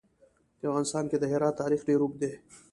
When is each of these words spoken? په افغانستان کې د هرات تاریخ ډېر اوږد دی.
په 0.57 0.61
افغانستان 0.69 1.03
کې 1.11 1.17
د 1.19 1.23
هرات 1.33 1.59
تاریخ 1.61 1.81
ډېر 1.87 1.99
اوږد 2.01 2.17
دی. 2.21 2.31